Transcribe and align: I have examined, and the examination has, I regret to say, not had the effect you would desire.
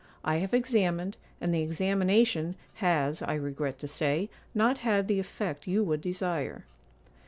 I 0.23 0.37
have 0.37 0.51
examined, 0.55 1.15
and 1.39 1.53
the 1.53 1.61
examination 1.61 2.55
has, 2.77 3.21
I 3.21 3.35
regret 3.35 3.77
to 3.81 3.87
say, 3.87 4.31
not 4.55 4.79
had 4.79 5.07
the 5.07 5.19
effect 5.19 5.67
you 5.67 5.83
would 5.83 6.01
desire. 6.01 6.65